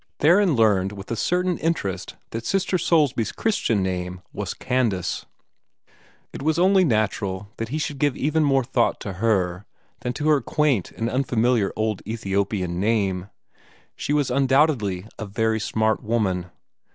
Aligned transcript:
Theron 0.17 0.55
learned 0.55 0.93
with 0.93 1.11
a 1.11 1.15
certain 1.15 1.59
interest 1.59 2.15
that 2.31 2.43
Sister 2.43 2.79
Soulsby's 2.79 3.31
Christian 3.31 3.83
name 3.83 4.23
was 4.33 4.55
Candace. 4.55 5.27
It 6.33 6.41
was 6.41 6.57
only 6.57 6.83
natural 6.83 7.49
that 7.57 7.69
he 7.69 7.77
should 7.77 7.99
give 7.99 8.17
even 8.17 8.43
more 8.43 8.63
thought 8.63 8.99
to 9.01 9.13
her 9.21 9.67
than 9.99 10.13
to 10.13 10.29
her 10.29 10.41
quaint 10.41 10.89
and 10.89 11.07
unfamiliar 11.07 11.71
old 11.75 12.01
Ethiopian 12.07 12.79
name. 12.79 13.29
She 13.95 14.11
was 14.11 14.31
undoubtedly 14.31 15.05
a 15.19 15.27
very 15.27 15.59
smart 15.59 16.01
woman. 16.01 16.47